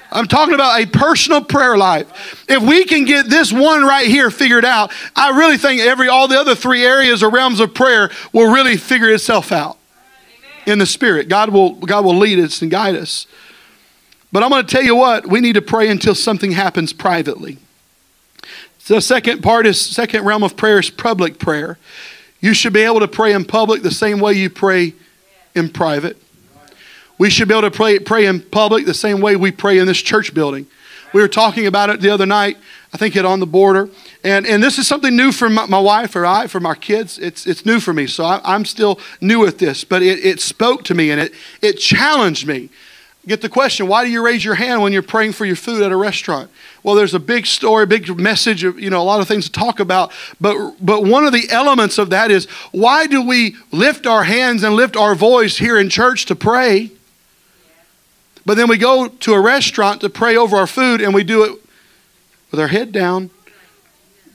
[0.10, 2.46] I'm talking about a personal prayer life.
[2.48, 6.30] If we can get this one right here figured out, I really think every all
[6.30, 9.80] the other three areas or realms of prayer will really figure itself out
[10.66, 11.30] in the spirit.
[11.30, 13.28] God will God will lead us and guide us.
[14.32, 17.58] But I'm going to tell you what, we need to pray until something happens privately.
[18.88, 21.78] The second part is second realm of prayer is public prayer.
[22.40, 24.94] You should be able to pray in public the same way you pray
[25.54, 26.18] in private.
[27.18, 29.86] We should be able to pray, pray in public the same way we pray in
[29.86, 30.66] this church building.
[31.14, 32.58] We were talking about it the other night,
[32.94, 33.90] I think it on the border.
[34.24, 37.18] And, and this is something new for my, my wife or I, for my kids.
[37.18, 39.84] It's, it's new for me, so I, am still new at this.
[39.84, 42.70] But it, it spoke to me and it, it challenged me
[43.28, 45.84] get the question why do you raise your hand when you're praying for your food
[45.84, 46.50] at a restaurant
[46.82, 49.52] well there's a big story big message of you know a lot of things to
[49.52, 54.08] talk about but but one of the elements of that is why do we lift
[54.08, 56.90] our hands and lift our voice here in church to pray
[58.44, 61.44] but then we go to a restaurant to pray over our food and we do
[61.44, 61.61] it
[62.52, 63.30] with our head down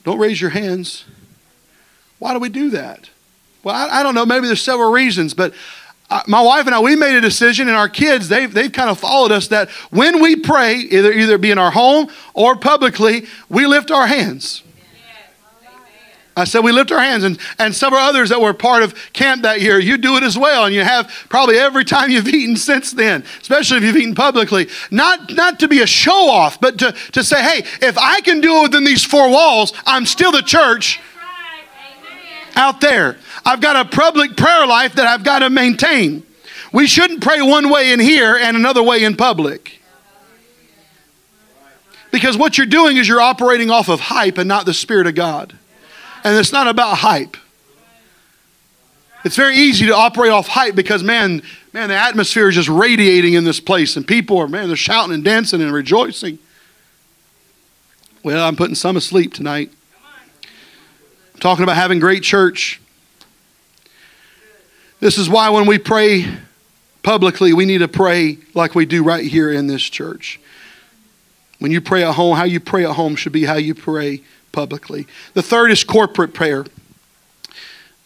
[0.05, 1.05] don't raise your hands.
[2.21, 3.11] Why do we do that?
[3.63, 4.27] Well i, I don't know.
[4.27, 5.53] Maybe there's several reasons but
[6.09, 8.91] uh, my wife and I, we made a decision, and our kids, they've, they've kind
[8.91, 13.27] of followed us that when we pray, either, either be in our home or publicly,
[13.49, 14.63] we lift our hands.
[16.39, 19.43] I said we lift our hands, and, and several others that were part of camp
[19.43, 22.57] that year, you do it as well, and you have probably every time you've eaten
[22.57, 24.69] since then, especially if you've eaten publicly.
[24.91, 28.43] Not, not to be a show off, but to, to say, hey, if I can
[28.43, 31.01] do it within these four walls, I'm still the church
[32.55, 33.17] out there.
[33.47, 36.23] I've got a public prayer life that I've got to maintain.
[36.71, 39.81] We shouldn't pray one way in here and another way in public.
[42.13, 45.15] Because what you're doing is you're operating off of hype and not the Spirit of
[45.15, 45.57] God.
[46.27, 47.37] And it's not about hype.
[49.25, 51.41] It's very easy to operate off hype because, man,
[51.73, 55.15] man, the atmosphere is just radiating in this place, and people are, man, they're shouting
[55.15, 56.41] and dancing and rejoicing.
[58.25, 59.71] Well, I'm putting some asleep tonight.
[61.35, 62.81] I'm talking about having great church.
[64.99, 66.27] This is why when we pray
[67.05, 70.41] publicly, we need to pray like we do right here in this church.
[71.61, 74.23] When you pray at home, how you pray at home should be how you pray
[74.57, 75.07] publicly.
[75.35, 76.65] The third is corporate prayer.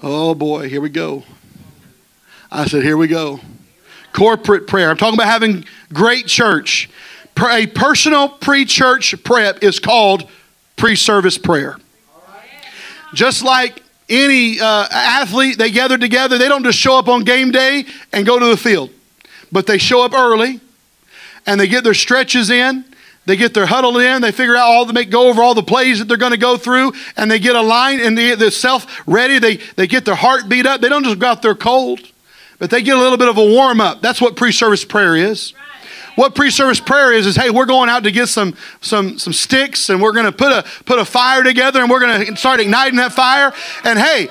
[0.03, 1.23] Oh boy, here we go.
[2.51, 3.39] I said, here we go.
[4.13, 4.91] Corporate prayer.
[4.91, 6.91] I'm talking about having great church.
[7.41, 10.29] A personal pre church prep is called
[10.75, 11.77] pre service prayer.
[13.15, 16.37] Just like any uh, athlete, they gather together.
[16.37, 18.91] They don't just show up on game day and go to the field,
[19.53, 20.59] but they show up early
[21.47, 22.85] and they get their stretches in.
[23.27, 24.23] They get their huddle in.
[24.23, 26.39] They figure out all the make go over all the plays that they're going to
[26.39, 29.39] go through, and they get a line and they their self ready.
[29.39, 30.81] They they get their heart beat up.
[30.81, 32.01] They don't just go out there cold,
[32.59, 34.01] but they get a little bit of a warm up.
[34.01, 35.53] That's what pre-service prayer is.
[36.17, 39.91] What pre-service prayer is is hey, we're going out to get some some some sticks
[39.91, 42.61] and we're going to put a put a fire together and we're going to start
[42.61, 43.53] igniting that fire.
[43.85, 44.29] And hey,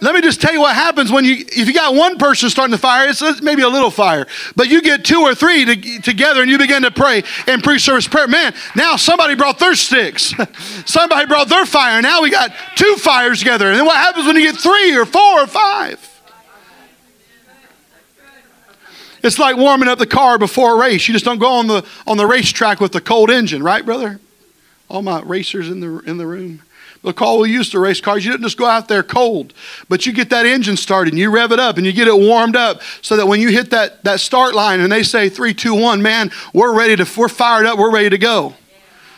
[0.00, 2.72] let me just tell you what happens when you if you got one person starting
[2.72, 4.26] the fire it's maybe a little fire
[4.56, 8.08] but you get two or three to, together and you begin to pray in pre-service
[8.08, 10.34] prayer man now somebody brought their sticks
[10.84, 14.36] somebody brought their fire now we got two fires together and then what happens when
[14.36, 16.10] you get three or four or five
[19.24, 21.08] It's like warming up the car before a race.
[21.08, 24.20] You just don't go on the on the racetrack with the cold engine, right, brother?
[24.90, 26.60] All my racers in the in the room.
[27.04, 29.52] The call we used to race cars, you didn't just go out there cold,
[29.90, 32.16] but you get that engine started and you rev it up and you get it
[32.16, 35.52] warmed up so that when you hit that, that start line and they say three,
[35.52, 38.54] two, one, man, we're ready to, we're fired up, we're ready to go.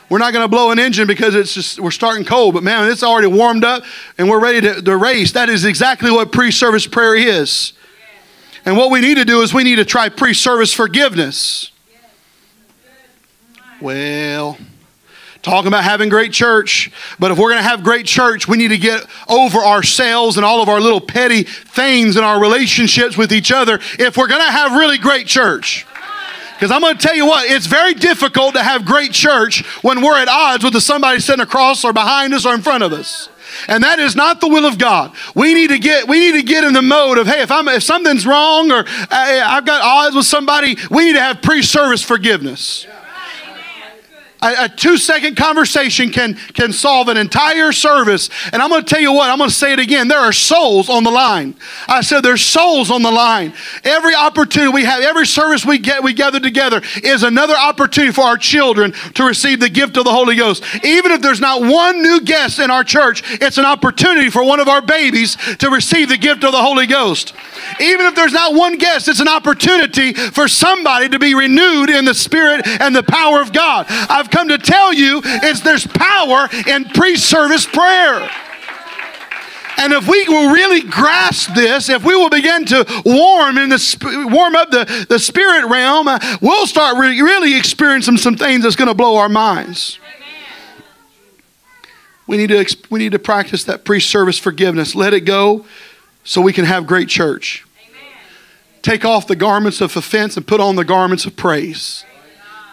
[0.08, 2.90] We're not going to blow an engine because it's just, we're starting cold, but man,
[2.90, 3.84] it's already warmed up
[4.18, 5.32] and we're ready to, to race.
[5.32, 7.72] That is exactly what pre service prayer is.
[8.64, 11.70] And what we need to do is we need to try pre service forgiveness.
[13.80, 14.58] Well,
[15.46, 16.90] talking about having great church,
[17.20, 20.44] but if we're going to have great church, we need to get over ourselves and
[20.44, 24.44] all of our little petty things and our relationships with each other if we're going
[24.44, 25.86] to have really great church.
[26.54, 30.02] Because I'm going to tell you what, it's very difficult to have great church when
[30.02, 33.28] we're at odds with somebody sitting across or behind us or in front of us.
[33.68, 35.14] And that is not the will of God.
[35.36, 37.68] We need to get we need to get in the mode of hey, if I'm
[37.68, 42.02] if something's wrong or uh, I've got odds with somebody, we need to have pre-service
[42.02, 42.86] forgiveness.
[44.46, 48.30] A, a two second conversation can, can solve an entire service.
[48.52, 50.06] And I'm going to tell you what, I'm going to say it again.
[50.06, 51.56] There are souls on the line.
[51.88, 53.52] I said there's souls on the line.
[53.82, 58.22] Every opportunity we have, every service we get, we gather together is another opportunity for
[58.22, 60.62] our children to receive the gift of the Holy Ghost.
[60.84, 64.60] Even if there's not one new guest in our church, it's an opportunity for one
[64.60, 67.34] of our babies to receive the gift of the Holy Ghost.
[67.80, 72.04] Even if there's not one guest, it's an opportunity for somebody to be renewed in
[72.04, 73.86] the spirit and the power of God.
[73.88, 78.28] I've come to tell you is there's power in pre-service prayer.
[79.78, 84.28] And if we will really grasp this, if we will begin to warm in the
[84.30, 88.76] warm up the, the spirit realm, uh, we'll start re- really experiencing some things that's
[88.76, 89.98] going to blow our minds.
[92.26, 94.94] We need to we need to practice that pre-service forgiveness.
[94.94, 95.64] Let it go
[96.24, 97.64] so we can have great church.
[98.82, 102.04] Take off the garments of offense and put on the garments of praise.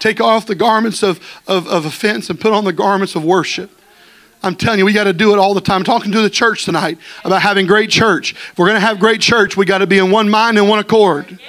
[0.04, 3.72] Take off the garments of, of, of offense and put on the garments of worship.
[4.44, 5.78] I'm telling you, we got to do it all the time.
[5.78, 8.34] I'm talking to the church tonight about having great church.
[8.34, 10.68] If we're going to have great church, we got to be in one mind and
[10.68, 11.40] one accord.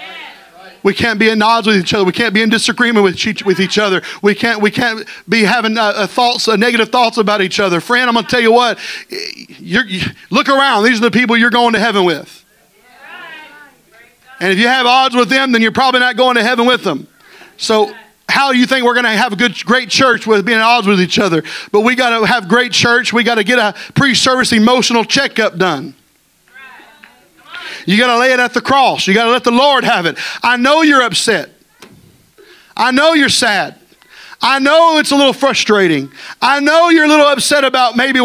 [0.84, 2.04] We can't be at odds with each other.
[2.04, 4.02] We can't be in disagreement with each, with each other.
[4.22, 7.80] We can't, we can't be having uh, uh thoughts, uh, negative thoughts about each other.
[7.80, 8.78] Friend, I'm going to tell you what.
[9.58, 10.00] You,
[10.30, 10.84] look around.
[10.84, 12.44] These are the people you're going to heaven with.
[14.38, 16.84] And if you have odds with them, then you're probably not going to heaven with
[16.84, 17.08] them.
[17.56, 17.92] So
[18.28, 20.64] how do you think we're going to have a good, great church with being at
[20.64, 21.42] odds with each other?
[21.72, 23.12] But we got to have great church.
[23.12, 25.94] We got to get a pre-service emotional checkup done.
[27.86, 29.06] You got to lay it at the cross.
[29.06, 30.18] You got to let the Lord have it.
[30.42, 31.50] I know you're upset.
[32.76, 33.78] I know you're sad.
[34.40, 36.10] I know it's a little frustrating.
[36.42, 38.20] I know you're a little upset about maybe